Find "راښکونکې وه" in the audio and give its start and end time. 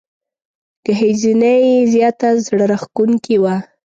2.71-3.55